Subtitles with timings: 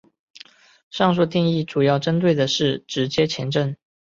[0.89, 3.77] 上述定义主要针对的是直接前震。